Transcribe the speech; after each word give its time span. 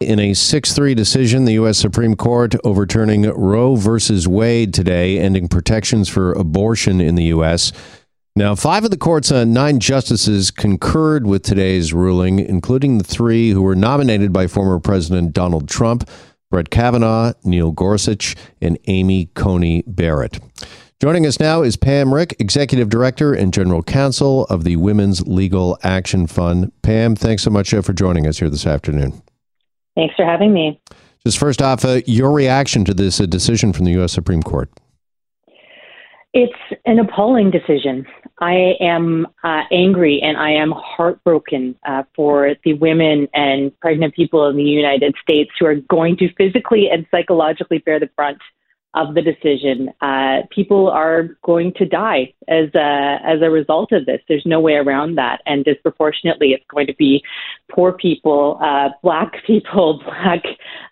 In 0.00 0.20
a 0.20 0.32
6 0.32 0.72
3 0.74 0.94
decision, 0.94 1.44
the 1.44 1.54
U.S. 1.54 1.76
Supreme 1.76 2.14
Court 2.14 2.54
overturning 2.62 3.22
Roe 3.22 3.74
versus 3.74 4.28
Wade 4.28 4.72
today, 4.72 5.18
ending 5.18 5.48
protections 5.48 6.08
for 6.08 6.32
abortion 6.34 7.00
in 7.00 7.16
the 7.16 7.24
U.S. 7.24 7.72
Now, 8.36 8.54
five 8.54 8.84
of 8.84 8.92
the 8.92 8.96
court's 8.96 9.32
uh, 9.32 9.44
nine 9.44 9.80
justices 9.80 10.52
concurred 10.52 11.26
with 11.26 11.42
today's 11.42 11.92
ruling, 11.92 12.38
including 12.38 12.98
the 12.98 13.04
three 13.04 13.50
who 13.50 13.60
were 13.60 13.74
nominated 13.74 14.32
by 14.32 14.46
former 14.46 14.78
President 14.78 15.32
Donald 15.32 15.68
Trump 15.68 16.08
Brett 16.48 16.70
Kavanaugh, 16.70 17.32
Neil 17.42 17.72
Gorsuch, 17.72 18.36
and 18.60 18.78
Amy 18.86 19.26
Coney 19.34 19.82
Barrett. 19.84 20.38
Joining 21.00 21.26
us 21.26 21.40
now 21.40 21.62
is 21.62 21.76
Pam 21.76 22.10
Hrick, 22.10 22.36
Executive 22.38 22.88
Director 22.88 23.34
and 23.34 23.52
General 23.52 23.82
Counsel 23.82 24.44
of 24.44 24.62
the 24.62 24.76
Women's 24.76 25.26
Legal 25.26 25.76
Action 25.82 26.28
Fund. 26.28 26.70
Pam, 26.82 27.16
thanks 27.16 27.42
so 27.42 27.50
much 27.50 27.74
uh, 27.74 27.82
for 27.82 27.92
joining 27.92 28.28
us 28.28 28.38
here 28.38 28.48
this 28.48 28.64
afternoon. 28.64 29.22
Thanks 29.98 30.14
for 30.14 30.24
having 30.24 30.52
me. 30.52 30.80
Just 31.26 31.38
first 31.38 31.60
off, 31.60 31.84
uh, 31.84 32.02
your 32.06 32.30
reaction 32.30 32.84
to 32.84 32.94
this 32.94 33.20
uh, 33.20 33.26
decision 33.26 33.72
from 33.72 33.84
the 33.84 33.90
U.S. 33.92 34.12
Supreme 34.12 34.44
Court. 34.44 34.70
It's 36.32 36.52
an 36.86 37.00
appalling 37.00 37.50
decision. 37.50 38.06
I 38.40 38.76
am 38.80 39.26
uh, 39.42 39.62
angry 39.72 40.20
and 40.22 40.36
I 40.36 40.50
am 40.50 40.70
heartbroken 40.70 41.74
uh, 41.84 42.04
for 42.14 42.54
the 42.62 42.74
women 42.74 43.26
and 43.34 43.76
pregnant 43.80 44.14
people 44.14 44.48
in 44.48 44.54
the 44.54 44.62
United 44.62 45.16
States 45.20 45.50
who 45.58 45.66
are 45.66 45.74
going 45.74 46.16
to 46.18 46.32
physically 46.34 46.88
and 46.88 47.04
psychologically 47.10 47.78
bear 47.78 47.98
the 47.98 48.08
brunt 48.14 48.38
of 48.94 49.14
the 49.14 49.22
decision. 49.22 49.90
Uh, 50.00 50.38
people 50.50 50.88
are 50.88 51.36
going 51.44 51.72
to 51.74 51.84
die 51.84 52.32
as 52.48 52.68
a, 52.74 53.18
as 53.24 53.42
a 53.42 53.50
result 53.50 53.92
of 53.92 54.06
this. 54.06 54.20
There's 54.28 54.46
no 54.46 54.60
way 54.60 54.74
around 54.74 55.16
that. 55.16 55.40
And 55.46 55.64
disproportionately, 55.64 56.48
it's 56.48 56.64
going 56.70 56.86
to 56.86 56.94
be 56.94 57.22
poor 57.70 57.92
people, 57.92 58.58
uh, 58.62 58.88
black 59.02 59.32
people, 59.46 60.00
black, 60.04 60.42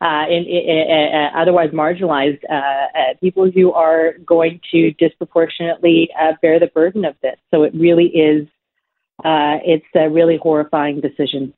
uh, 0.00 0.24
in, 0.28 0.44
in, 0.44 1.14
uh, 1.14 1.38
otherwise 1.38 1.70
marginalized 1.70 2.40
uh, 2.50 2.54
uh, 2.54 3.14
people 3.20 3.50
who 3.50 3.72
are 3.72 4.14
going 4.26 4.60
to 4.72 4.92
disproportionately 4.92 6.10
bear 6.42 6.60
the 6.60 6.66
burden 6.68 7.04
of 7.04 7.14
this. 7.22 7.36
So 7.50 7.62
it 7.62 7.74
really 7.74 8.06
is, 8.08 8.46
it's 9.24 9.86
a 9.94 10.10
really 10.10 10.38
horrifying 10.40 11.00
decision. 11.00 11.54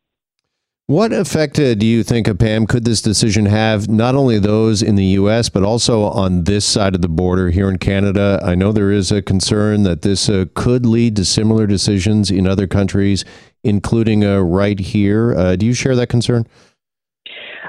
What 0.89 1.13
effect 1.13 1.59
uh, 1.59 1.75
do 1.75 1.85
you 1.85 2.03
think, 2.03 2.29
uh, 2.29 2.33
Pam, 2.33 2.67
could 2.67 2.87
this 2.87 3.03
decision 3.03 3.45
have 3.45 3.91
not 3.91 4.15
only 4.15 4.39
those 4.39 4.83
in 4.83 4.95
the 4.95 5.05
U.S., 5.21 5.51
but 5.51 5.63
also 5.63 6.05
on 6.05 6.45
this 6.45 6.65
side 6.65 6.95
of 6.95 7.03
the 7.03 7.11
border 7.11 7.51
here 7.51 7.69
in 7.69 7.77
Canada? 7.77 8.41
I 8.43 8.55
know 8.55 8.73
there 8.73 8.91
is 8.91 9.13
a 9.13 9.21
concern 9.21 9.83
that 9.83 10.01
this 10.01 10.31
uh, 10.31 10.47
could 10.55 10.87
lead 10.87 11.15
to 11.17 11.27
similar 11.27 11.67
decisions 11.67 12.31
in 12.31 12.47
other 12.47 12.67
countries, 12.67 13.27
including 13.63 14.25
uh, 14.25 14.39
right 14.39 14.81
here. 14.81 15.37
Uh, 15.37 15.57
do 15.57 15.67
you 15.67 15.75
share 15.75 15.95
that 15.95 16.09
concern? 16.09 16.47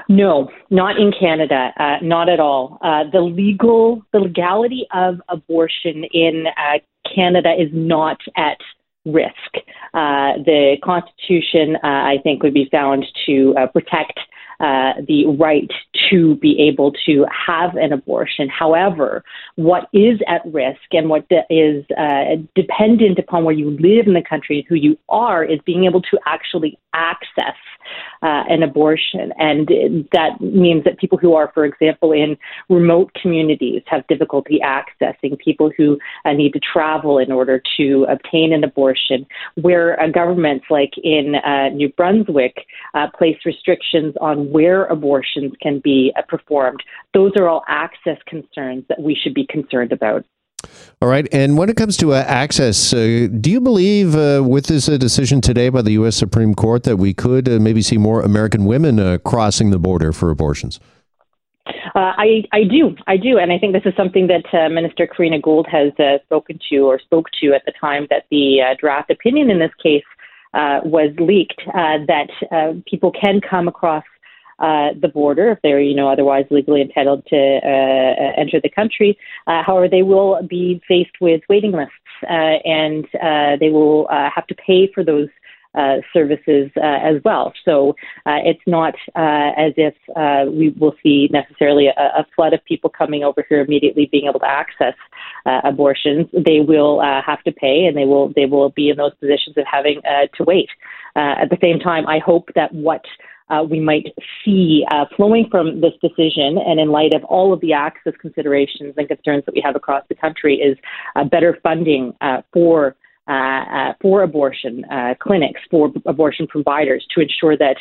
No, 0.08 0.48
not 0.70 0.98
in 0.98 1.12
Canada, 1.12 1.74
uh, 1.78 1.98
not 2.00 2.30
at 2.30 2.40
all. 2.40 2.78
the 3.12 3.20
legal, 3.20 4.02
the 4.14 4.20
legality 4.20 4.86
of 4.94 5.20
abortion 5.28 6.04
in 6.04 6.46
Canada 7.14 7.52
is 7.52 7.68
not 7.74 8.16
at 8.38 8.56
risk. 9.04 9.54
Uh, 9.94 10.34
the 10.44 10.76
Constitution, 10.82 11.76
uh, 11.76 11.86
I 11.86 12.18
think, 12.22 12.42
would 12.42 12.54
be 12.54 12.68
found 12.70 13.06
to 13.26 13.54
uh, 13.58 13.66
protect 13.66 14.18
uh, 14.60 14.92
the 15.08 15.24
right 15.38 15.70
to 16.10 16.36
be 16.36 16.60
able 16.60 16.92
to 17.06 17.24
have 17.46 17.76
an 17.76 17.94
abortion. 17.94 18.46
However, 18.48 19.24
what 19.56 19.88
is 19.94 20.20
at 20.28 20.42
risk 20.52 20.80
and 20.92 21.08
what 21.08 21.24
is 21.48 21.84
uh, 21.96 22.36
dependent 22.54 23.18
upon 23.18 23.44
where 23.44 23.54
you 23.54 23.70
live 23.70 24.06
in 24.06 24.12
the 24.12 24.22
country 24.22 24.58
and 24.58 24.66
who 24.68 24.74
you 24.74 24.98
are 25.08 25.42
is 25.42 25.60
being 25.64 25.86
able 25.86 26.02
to 26.02 26.18
actually 26.26 26.78
access 26.92 27.56
uh, 28.22 28.44
an 28.48 28.62
abortion. 28.62 29.32
And 29.38 29.68
that 30.12 30.40
means 30.40 30.84
that 30.84 30.98
people 30.98 31.18
who 31.18 31.34
are, 31.34 31.50
for 31.54 31.64
example, 31.64 32.12
in 32.12 32.36
remote 32.68 33.12
communities 33.20 33.82
have 33.86 34.06
difficulty 34.08 34.60
accessing, 34.64 35.38
people 35.38 35.70
who 35.76 35.98
uh, 36.24 36.32
need 36.32 36.52
to 36.52 36.60
travel 36.60 37.18
in 37.18 37.32
order 37.32 37.62
to 37.76 38.06
obtain 38.08 38.52
an 38.52 38.64
abortion, 38.64 39.26
where 39.54 40.00
uh, 40.00 40.08
governments 40.08 40.66
like 40.70 40.92
in 41.02 41.34
uh, 41.36 41.68
New 41.70 41.88
Brunswick 41.90 42.66
uh, 42.94 43.06
place 43.16 43.36
restrictions 43.44 44.14
on 44.20 44.50
where 44.50 44.84
abortions 44.86 45.52
can 45.60 45.80
be 45.80 46.12
uh, 46.16 46.22
performed. 46.28 46.82
Those 47.14 47.32
are 47.38 47.48
all 47.48 47.64
access 47.68 48.18
concerns 48.26 48.84
that 48.88 49.00
we 49.00 49.14
should 49.14 49.34
be 49.34 49.46
concerned 49.46 49.92
about. 49.92 50.24
All 51.02 51.08
right. 51.08 51.26
And 51.32 51.56
when 51.56 51.70
it 51.70 51.76
comes 51.76 51.96
to 51.98 52.12
uh, 52.12 52.24
access, 52.26 52.92
uh, 52.92 53.28
do 53.40 53.50
you 53.50 53.60
believe 53.60 54.14
uh, 54.14 54.42
with 54.46 54.66
this 54.66 54.86
uh, 54.86 54.98
decision 54.98 55.40
today 55.40 55.70
by 55.70 55.80
the 55.80 55.92
U.S. 55.92 56.14
Supreme 56.14 56.54
Court 56.54 56.82
that 56.84 56.98
we 56.98 57.14
could 57.14 57.48
uh, 57.48 57.58
maybe 57.58 57.80
see 57.80 57.96
more 57.96 58.20
American 58.20 58.66
women 58.66 59.00
uh, 59.00 59.16
crossing 59.24 59.70
the 59.70 59.78
border 59.78 60.12
for 60.12 60.30
abortions? 60.30 60.78
I, 61.94 62.44
I 62.52 62.64
do. 62.64 62.94
I 63.06 63.16
do. 63.16 63.38
And 63.38 63.50
I 63.50 63.58
think 63.58 63.72
this 63.72 63.86
is 63.86 63.94
something 63.96 64.28
that 64.28 64.70
Minister 64.70 65.06
Karina 65.06 65.40
Gould 65.40 65.66
has 65.68 65.92
spoken 66.24 66.58
to 66.70 66.78
or 66.80 66.98
spoke 66.98 67.26
to 67.40 67.52
at 67.52 67.62
the 67.64 67.72
time 67.80 68.06
that 68.10 68.24
the 68.30 68.76
draft 68.78 69.10
opinion 69.10 69.50
in 69.50 69.58
this 69.58 69.72
case 69.82 70.04
was 70.54 71.14
leaked 71.18 71.62
that 71.74 72.28
people 72.86 73.12
can 73.12 73.40
come 73.40 73.68
across 73.68 74.04
uh, 74.60 74.90
the 75.00 75.08
border 75.08 75.52
if 75.52 75.58
they're, 75.62 75.80
you 75.80 75.94
know, 75.94 76.08
otherwise 76.08 76.44
legally 76.50 76.82
entitled 76.82 77.24
to 77.26 77.36
uh, 77.36 77.68
uh, 77.68 78.32
enter 78.36 78.60
the 78.60 78.70
country. 78.70 79.16
Uh, 79.46 79.62
however, 79.62 79.88
they 79.88 80.02
will 80.02 80.40
be 80.48 80.80
faced 80.86 81.20
with 81.20 81.40
waiting 81.48 81.72
lists, 81.72 81.94
uh, 82.24 82.60
and 82.64 83.06
uh, 83.22 83.56
they 83.58 83.70
will 83.70 84.06
have 84.10 84.46
to 84.46 84.54
pay 84.54 84.90
for 84.94 85.04
those. 85.04 85.28
uh, 85.72 85.98
services 86.12 86.68
uh, 86.76 86.98
as 87.00 87.22
well. 87.24 87.52
So 87.64 87.90
uh, 88.26 88.42
it's 88.44 88.66
not 88.66 88.94
as 89.14 89.72
if 89.76 89.94
we 90.52 90.70
will 90.70 90.96
see 91.00 91.28
necessarily 91.30 91.86
a, 91.86 91.92
a, 92.00 92.26
flood 92.34 92.52
of 92.52 92.64
people 92.64 92.90
coming 92.90 93.22
over 93.22 93.46
here 93.48 93.60
immediately 93.60 94.08
being 94.10 94.26
able 94.28 94.40
to 94.40 94.50
access 94.50 94.94
abortions. 95.46 96.26
They 96.32 96.58
will 96.58 97.00
have 97.00 97.40
to 97.44 97.52
pay, 97.52 97.86
and 97.86 97.96
they 97.96 98.04
will 98.04 98.32
they 98.34 98.46
will 98.46 98.70
be 98.70 98.88
in 98.88 98.96
those 98.96 99.14
positions 99.20 99.56
of 99.56 99.64
having 99.70 100.02
to 100.36 100.42
wait. 100.44 100.70
at 101.14 101.50
the 101.50 101.58
same 101.60 101.78
time, 101.78 102.04
I 102.08 102.18
hope 102.18 102.50
that 102.56 102.74
what 102.74 103.04
uh, 103.50 103.62
we 103.62 103.80
might 103.80 104.06
see 104.44 104.84
uh, 104.90 105.04
flowing 105.16 105.46
from 105.50 105.80
this 105.80 105.92
decision, 106.00 106.58
and 106.58 106.78
in 106.80 106.90
light 106.90 107.14
of 107.14 107.24
all 107.24 107.52
of 107.52 107.60
the 107.60 107.72
access 107.72 108.14
considerations 108.20 108.94
and 108.96 109.08
concerns 109.08 109.44
that 109.44 109.54
we 109.54 109.60
have 109.60 109.76
across 109.76 110.04
the 110.08 110.14
country, 110.14 110.56
is 110.56 110.78
uh, 111.16 111.24
better 111.24 111.58
funding 111.62 112.14
uh, 112.20 112.42
for. 112.52 112.96
Uh, 113.28 113.32
uh, 113.32 113.92
for 114.02 114.24
abortion 114.24 114.84
clinics, 115.20 115.60
for 115.70 115.92
abortion 116.06 116.48
providers, 116.48 117.06
to 117.14 117.20
ensure 117.20 117.56
that 117.56 117.76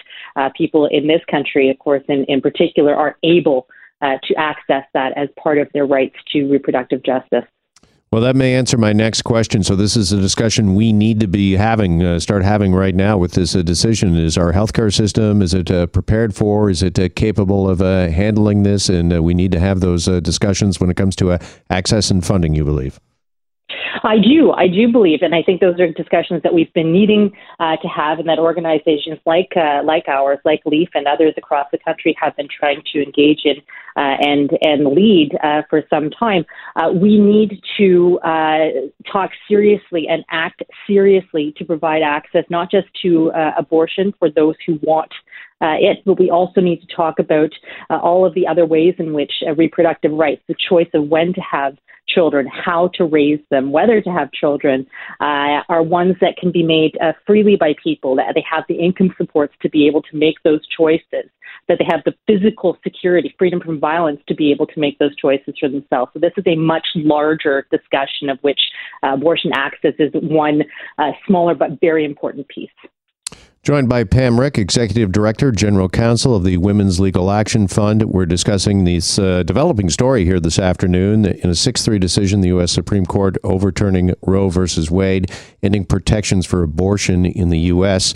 people 0.55 0.85
in 0.91 1.07
this 1.07 1.21
country, 1.31 1.71
of 1.71 1.79
course, 1.79 2.03
in, 2.07 2.23
in 2.25 2.39
particular, 2.39 2.93
are 2.93 3.17
able 3.23 3.65
to 4.01 4.35
access 4.37 4.83
that 4.93 5.17
as 5.17 5.27
part 5.41 5.57
of 5.57 5.67
their 5.73 5.87
rights 5.87 6.15
to 6.31 6.43
reproductive 6.51 7.01
justice. 7.03 7.45
Well, 8.11 8.23
that 8.23 8.35
may 8.35 8.55
answer 8.55 8.75
my 8.75 8.91
next 8.91 9.21
question. 9.21 9.61
So, 9.61 9.75
this 9.75 9.95
is 9.95 10.11
a 10.11 10.19
discussion 10.19 10.73
we 10.73 10.91
need 10.91 11.19
to 11.19 11.27
be 11.27 11.53
having, 11.53 12.01
uh, 12.01 12.19
start 12.19 12.43
having 12.43 12.73
right 12.73 12.95
now 12.95 13.19
with 13.19 13.33
this 13.33 13.55
uh, 13.55 13.61
decision. 13.61 14.17
Is 14.17 14.35
our 14.35 14.51
healthcare 14.51 14.91
system 14.91 15.43
is 15.43 15.53
it 15.53 15.69
uh, 15.69 15.85
prepared 15.85 16.33
for? 16.33 16.71
Is 16.71 16.81
it 16.81 16.97
uh, 16.97 17.09
capable 17.15 17.69
of 17.69 17.83
uh, 17.83 18.07
handling 18.07 18.63
this? 18.63 18.89
And 18.89 19.13
uh, 19.13 19.21
we 19.21 19.35
need 19.35 19.51
to 19.51 19.59
have 19.59 19.79
those 19.79 20.05
discussions 20.23 20.79
when 20.79 20.89
it 20.89 20.97
comes 20.97 21.15
to 21.17 21.37
access 21.69 22.09
and 22.09 22.25
funding. 22.25 22.55
You 22.55 22.65
believe? 22.65 22.99
I 24.03 24.17
do. 24.17 24.51
I 24.51 24.67
do 24.67 24.91
believe, 24.91 25.19
and 25.21 25.33
I 25.33 25.43
think 25.43 25.61
those 25.61 25.79
are 25.79 25.91
discussions 25.91 26.43
that 26.43 26.53
we've 26.53 26.71
been 26.73 26.91
needing 26.91 27.31
uh, 27.59 27.77
to 27.77 27.87
have, 27.87 28.19
and 28.19 28.27
that 28.29 28.39
organizations 28.39 29.19
like 29.25 29.51
uh, 29.55 29.81
like 29.83 30.07
ours, 30.07 30.39
like 30.45 30.61
Leaf, 30.65 30.89
and 30.93 31.07
others 31.07 31.33
across 31.37 31.67
the 31.71 31.77
country 31.77 32.15
have 32.21 32.35
been 32.35 32.47
trying 32.47 32.81
to 32.93 33.03
engage 33.03 33.41
in 33.45 33.57
uh, 33.97 34.15
and 34.21 34.51
and 34.61 34.87
lead 34.93 35.37
uh, 35.43 35.61
for 35.69 35.83
some 35.89 36.09
time. 36.09 36.45
Uh, 36.75 36.91
we 36.91 37.19
need 37.19 37.61
to 37.77 38.19
uh, 38.19 38.67
talk 39.11 39.31
seriously 39.47 40.07
and 40.07 40.23
act 40.29 40.63
seriously 40.87 41.53
to 41.57 41.65
provide 41.65 42.01
access, 42.01 42.45
not 42.49 42.69
just 42.71 42.87
to 43.01 43.31
abortion 43.57 44.13
for 44.19 44.29
those 44.29 44.55
who 44.65 44.79
want 44.81 45.11
uh, 45.61 45.75
it, 45.79 45.99
but 46.05 46.19
we 46.19 46.29
also 46.29 46.61
need 46.61 46.81
to 46.81 46.95
talk 46.95 47.19
about 47.19 47.51
uh, 47.89 47.97
all 47.97 48.25
of 48.25 48.33
the 48.33 48.47
other 48.47 48.65
ways 48.65 48.95
in 48.97 49.13
which 49.13 49.31
uh, 49.47 49.53
reproductive 49.55 50.11
rights, 50.11 50.41
the 50.47 50.55
choice 50.69 50.89
of 50.93 51.07
when 51.07 51.33
to 51.33 51.41
have 51.41 51.77
children, 52.07 52.47
how 52.47 52.89
to 52.95 53.05
raise 53.05 53.39
them, 53.51 53.71
whether 53.71 54.01
to 54.01 54.09
have 54.09 54.31
children, 54.31 54.85
uh, 55.19 55.61
are 55.69 55.83
ones 55.83 56.15
that 56.21 56.37
can 56.37 56.51
be 56.51 56.63
made 56.63 56.97
uh, 57.01 57.13
freely 57.25 57.55
by 57.55 57.73
people, 57.81 58.15
that 58.15 58.33
they 58.35 58.43
have 58.49 58.63
the 58.67 58.75
income 58.75 59.13
supports 59.17 59.53
to 59.61 59.69
be 59.69 59.87
able 59.87 60.01
to 60.01 60.17
make 60.17 60.41
those 60.43 60.65
choices, 60.67 61.29
that 61.67 61.77
they 61.77 61.85
have 61.87 62.01
the 62.05 62.15
physical 62.25 62.77
security, 62.83 63.33
freedom 63.37 63.59
from 63.59 63.79
violence 63.79 64.19
to 64.27 64.35
be 64.35 64.51
able 64.51 64.65
to 64.65 64.79
make 64.79 64.97
those 64.97 65.15
choices 65.15 65.53
for 65.59 65.69
themselves. 65.69 66.11
So 66.13 66.19
this 66.19 66.33
is 66.37 66.43
a 66.47 66.55
much 66.55 66.87
larger 66.95 67.67
discussion 67.71 68.29
of 68.29 68.39
which 68.41 68.59
uh, 69.03 69.13
abortion 69.13 69.51
access 69.53 69.93
is 69.99 70.11
one 70.13 70.63
uh, 70.97 71.11
smaller 71.27 71.53
but 71.53 71.79
very 71.79 72.05
important 72.05 72.47
piece. 72.47 72.69
Joined 73.69 73.87
by 73.87 74.03
Pam 74.03 74.37
Hrick, 74.37 74.57
Executive 74.57 75.11
Director, 75.11 75.51
General 75.51 75.89
Counsel 75.89 76.35
of 76.35 76.43
the 76.43 76.57
Women's 76.57 76.99
Legal 76.99 77.29
Action 77.29 77.67
Fund. 77.67 78.03
We're 78.05 78.25
discussing 78.25 78.83
this 78.83 79.19
uh, 79.19 79.43
developing 79.43 79.91
story 79.91 80.25
here 80.25 80.39
this 80.39 80.57
afternoon. 80.57 81.25
In 81.25 81.51
a 81.51 81.53
6 81.53 81.85
3 81.85 81.99
decision, 81.99 82.41
the 82.41 82.47
U.S. 82.47 82.71
Supreme 82.71 83.05
Court 83.05 83.37
overturning 83.43 84.15
Roe 84.23 84.49
versus 84.49 84.89
Wade, 84.89 85.31
ending 85.61 85.85
protections 85.85 86.47
for 86.47 86.63
abortion 86.63 87.27
in 87.27 87.49
the 87.49 87.59
U.S. 87.59 88.15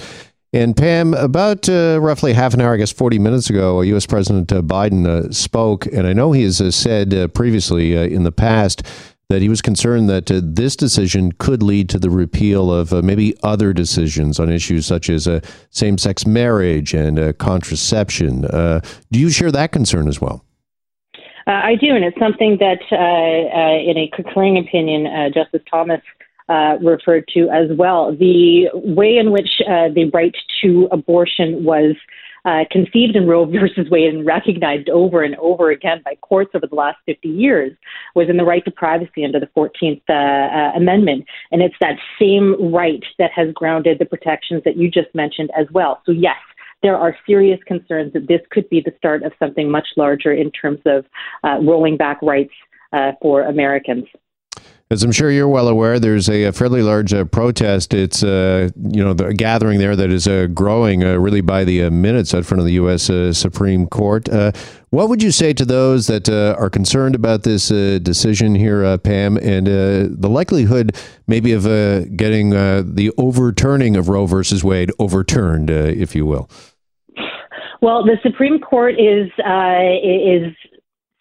And 0.54 0.76
Pam, 0.76 1.14
about 1.14 1.70
uh, 1.70 2.00
roughly 2.02 2.34
half 2.34 2.56
an 2.56 2.62
hour, 2.62 2.74
I 2.74 2.78
guess 2.78 2.92
40 2.92 3.20
minutes 3.20 3.52
ago, 3.52 3.82
U.S. 3.82 4.08
President 4.08 4.52
uh, 4.52 4.64
Biden 4.64 5.06
uh, 5.06 5.32
spoke, 5.32 5.86
and 5.86 6.08
I 6.08 6.14
know 6.14 6.32
he 6.32 6.42
has 6.46 6.62
uh, 6.62 6.72
said 6.72 7.14
uh, 7.14 7.28
previously 7.28 7.96
uh, 7.96 8.02
in 8.02 8.24
the 8.24 8.32
past 8.32 8.82
that 9.30 9.42
he 9.42 9.50
was 9.50 9.62
concerned 9.62 10.10
that 10.10 10.26
this 10.28 10.76
decision 10.76 11.32
could 11.34 11.64
lead 11.64 11.90
to 11.90 12.00
the 12.00 12.10
repeal 12.10 12.72
of 12.72 12.92
maybe 13.04 13.36
other 13.42 13.74
decisions 13.74 14.40
on 14.40 14.52
issues 14.52 14.86
such 14.86 15.10
as 15.10 15.28
same 15.70 15.98
sex 15.98 16.26
marriage 16.28 16.94
and 16.94 17.38
contraception. 17.38 18.42
do 18.42 19.20
you 19.20 19.30
share 19.30 19.52
that 19.52 19.72
concern 19.72 20.08
as 20.08 20.22
well? 20.22 20.46
Uh, 21.46 21.52
I 21.52 21.76
do, 21.76 21.94
and 21.94 22.06
it's 22.06 22.18
something 22.20 22.58
that, 22.60 22.80
uh, 22.92 22.96
uh, 22.96 23.92
in 23.92 23.98
a 23.98 24.10
concurring 24.16 24.58
opinion, 24.58 25.08
uh, 25.08 25.30
Justice 25.30 25.62
Thomas 25.70 26.02
uh, 26.48 26.78
referred 26.82 27.28
to 27.34 27.50
as 27.50 27.70
well. 27.78 28.16
The 28.16 28.70
way 28.74 29.18
in 29.18 29.32
which 29.32 29.50
uh, 29.68 29.90
the 29.94 30.10
right 30.14 30.36
to 30.62 30.88
abortion 30.92 31.64
was 31.66 31.96
conceived 32.72 33.16
in 33.16 33.28
Roe 33.28 33.46
versus 33.60 33.90
Wade 33.90 34.14
and 34.14 34.26
recognized 34.26 34.90
over 34.90 35.24
and 35.24 35.36
over 35.36 35.72
again 35.72 36.02
by 36.04 36.16
courts 36.22 36.52
over 36.54 36.68
the 36.68 36.76
last 36.76 36.98
50 37.06 37.28
years 37.28 37.72
was 38.16 38.30
in 38.30 38.38
the 38.38 38.44
right 38.44 38.64
to 38.66 38.72
privacy 38.72 39.24
under 39.26 39.40
the 39.40 39.50
14th 39.58 40.02
Amendment. 40.76 41.26
And 41.52 41.62
it's 41.62 41.76
that 41.82 41.98
same 42.20 42.74
right 42.74 43.04
that 43.20 43.32
has 43.36 43.54
grounded 43.54 44.00
the 44.00 44.06
protections 44.06 44.64
that 44.66 44.78
you 44.78 44.90
just 44.90 45.14
mentioned 45.14 45.52
as 45.58 45.68
well. 45.72 46.02
So, 46.06 46.12
yes, 46.12 46.38
there 46.84 46.98
are 46.98 47.16
serious 47.26 47.60
concerns 47.66 48.14
that 48.14 48.28
this 48.28 48.42
could 48.52 48.70
be 48.70 48.82
the 48.82 48.94
start 48.98 49.24
of 49.24 49.32
something 49.40 49.72
much 49.72 49.88
larger 49.96 50.34
in 50.34 50.52
terms 50.52 50.82
of 50.86 51.06
uh, 51.44 51.58
rolling 51.62 51.98
back 51.98 52.22
rights 52.22 52.54
uh, 52.92 53.14
for 53.22 53.44
Americans. 53.44 54.06
As 54.92 55.02
I'm 55.02 55.12
sure 55.12 55.32
you're 55.32 55.48
well 55.48 55.68
aware, 55.68 56.00
there's 56.00 56.30
a, 56.30 56.44
a 56.44 56.52
fairly 56.52 56.84
large 56.84 57.14
uh, 57.14 57.26
protest. 57.26 57.94
It's 57.94 58.24
uh, 58.24 58.70
you 58.76 59.04
know 59.04 59.14
the 59.14 59.34
gathering 59.34 59.80
there 59.80 59.96
that 59.96 60.12
is 60.12 60.28
uh, 60.28 60.48
growing 60.54 61.04
uh, 61.04 61.16
really 61.18 61.42
by 61.42 61.64
the 61.64 61.84
uh, 61.84 61.90
minutes 61.90 62.34
out 62.34 62.46
front 62.46 62.60
of 62.60 62.66
the 62.66 62.74
U.S. 62.74 63.10
Uh, 63.10 63.34
Supreme 63.34 63.88
Court. 63.88 64.28
what 64.92 65.10
would 65.10 65.24
you 65.24 65.32
say 65.32 65.54
to 65.54 65.66
those 65.66 66.08
that 66.08 66.30
are 66.30 66.70
concerned 66.70 67.16
about 67.16 67.44
this 67.44 67.70
decision 67.70 68.54
here, 68.54 68.98
Pam, 69.00 69.38
and 69.38 69.66
the 69.68 70.30
likelihood 70.30 70.96
maybe 71.28 71.54
of 71.54 71.64
getting 72.16 72.52
the 72.52 73.12
overturning 73.18 73.96
of 73.96 74.10
Roe 74.10 74.28
versus 74.28 74.64
Wade 74.64 74.92
overturned, 75.00 75.70
if 75.70 76.16
you 76.16 76.26
will? 76.26 76.50
Well, 77.84 78.06
the 78.06 78.18
Supreme 78.24 78.60
Court 78.60 78.94
is 78.94 79.30
uh, 79.46 79.76
is 80.06 80.54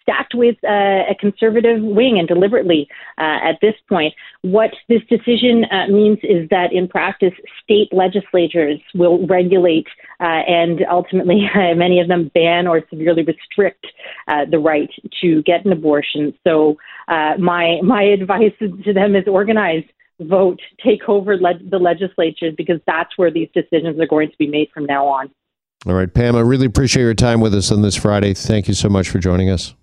stacked 0.02 0.34
with 0.34 0.56
uh, 0.64 1.10
a 1.10 1.14
conservative 1.18 1.80
wing, 1.82 2.18
and 2.18 2.28
deliberately 2.28 2.88
uh, 3.18 3.38
at 3.42 3.58
this 3.62 3.74
point. 3.88 4.14
What 4.42 4.70
this 4.88 5.02
decision 5.08 5.64
uh, 5.70 5.88
means 5.88 6.18
is 6.22 6.48
that 6.50 6.72
in 6.72 6.88
practice, 6.88 7.32
state 7.62 7.88
legislatures 7.92 8.80
will 8.94 9.26
regulate 9.26 9.86
uh, 10.20 10.42
and 10.46 10.84
ultimately, 10.90 11.48
many 11.54 12.00
of 12.00 12.08
them 12.08 12.30
ban 12.34 12.66
or 12.66 12.82
severely 12.90 13.22
restrict 13.22 13.86
uh, 14.28 14.44
the 14.50 14.58
right 14.58 14.90
to 15.20 15.42
get 15.42 15.64
an 15.64 15.72
abortion. 15.72 16.34
So, 16.44 16.76
my 17.08 17.80
my 17.82 18.02
advice 18.02 18.52
to 18.60 18.92
them 18.92 19.14
is 19.16 19.24
organize 19.26 19.84
vote, 20.20 20.60
take 20.84 21.08
over 21.08 21.36
le- 21.36 21.58
the 21.68 21.78
legislatures 21.78 22.54
because 22.56 22.80
that's 22.86 23.16
where 23.16 23.30
these 23.30 23.48
decisions 23.54 23.98
are 24.00 24.06
going 24.06 24.30
to 24.30 24.36
be 24.38 24.46
made 24.46 24.68
from 24.72 24.84
now 24.86 25.06
on. 25.06 25.30
All 25.86 25.94
right, 25.94 26.12
Pam, 26.12 26.36
I 26.36 26.40
really 26.40 26.66
appreciate 26.66 27.02
your 27.02 27.14
time 27.14 27.40
with 27.40 27.54
us 27.54 27.72
on 27.72 27.82
this 27.82 27.96
Friday. 27.96 28.34
Thank 28.34 28.68
you 28.68 28.74
so 28.74 28.88
much 28.88 29.08
for 29.08 29.18
joining 29.18 29.50
us. 29.50 29.74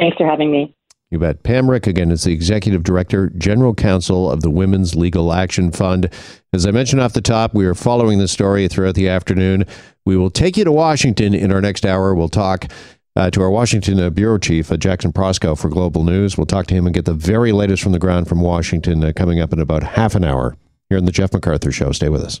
Thanks 0.00 0.16
for 0.16 0.26
having 0.26 0.50
me. 0.50 0.74
You 1.10 1.18
bet. 1.18 1.42
Pam 1.42 1.66
Hrick, 1.66 1.86
again, 1.86 2.10
is 2.10 2.24
the 2.24 2.32
Executive 2.32 2.82
Director, 2.84 3.30
General 3.30 3.74
Counsel 3.74 4.30
of 4.30 4.40
the 4.40 4.50
Women's 4.50 4.94
Legal 4.94 5.32
Action 5.32 5.72
Fund. 5.72 6.08
As 6.54 6.64
I 6.64 6.70
mentioned 6.70 7.02
off 7.02 7.12
the 7.12 7.20
top, 7.20 7.52
we 7.52 7.66
are 7.66 7.74
following 7.74 8.18
the 8.18 8.28
story 8.28 8.66
throughout 8.66 8.94
the 8.94 9.08
afternoon. 9.08 9.66
We 10.06 10.16
will 10.16 10.30
take 10.30 10.56
you 10.56 10.64
to 10.64 10.72
Washington 10.72 11.34
in 11.34 11.52
our 11.52 11.60
next 11.60 11.84
hour. 11.84 12.14
We'll 12.14 12.28
talk 12.28 12.66
uh, 13.16 13.28
to 13.30 13.42
our 13.42 13.50
Washington 13.50 14.00
uh, 14.00 14.08
Bureau 14.08 14.38
Chief, 14.38 14.72
uh, 14.72 14.76
Jackson 14.78 15.12
Proskow, 15.12 15.58
for 15.58 15.68
Global 15.68 16.04
News. 16.04 16.38
We'll 16.38 16.46
talk 16.46 16.66
to 16.68 16.74
him 16.74 16.86
and 16.86 16.94
get 16.94 17.04
the 17.04 17.12
very 17.12 17.52
latest 17.52 17.82
from 17.82 17.92
the 17.92 17.98
ground 17.98 18.28
from 18.28 18.40
Washington 18.40 19.04
uh, 19.04 19.12
coming 19.14 19.40
up 19.40 19.52
in 19.52 19.60
about 19.60 19.82
half 19.82 20.14
an 20.14 20.24
hour 20.24 20.56
here 20.88 20.96
on 20.96 21.04
The 21.04 21.12
Jeff 21.12 21.32
McArthur 21.32 21.72
Show. 21.72 21.92
Stay 21.92 22.08
with 22.08 22.22
us. 22.22 22.40